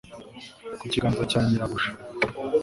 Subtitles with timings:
[0.79, 1.89] ku kiganza cya nyirabuja